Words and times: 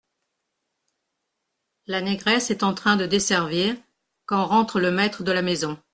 La 1.85 2.01
négresse 2.01 2.49
est 2.49 2.63
en 2.63 2.73
train 2.73 2.95
de 2.97 3.05
desservir, 3.05 3.77
quand 4.25 4.47
rentre 4.47 4.79
le 4.79 4.89
maître 4.89 5.21
de 5.23 5.31
la 5.31 5.43
maison. 5.43 5.77